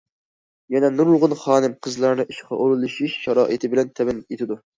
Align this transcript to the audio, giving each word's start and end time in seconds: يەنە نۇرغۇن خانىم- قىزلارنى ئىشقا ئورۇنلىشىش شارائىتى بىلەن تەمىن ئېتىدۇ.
يەنە 0.75 0.89
نۇرغۇن 0.93 1.35
خانىم- 1.41 1.75
قىزلارنى 1.89 2.25
ئىشقا 2.33 2.59
ئورۇنلىشىش 2.61 3.19
شارائىتى 3.27 3.71
بىلەن 3.77 3.95
تەمىن 4.01 4.25
ئېتىدۇ. 4.27 4.61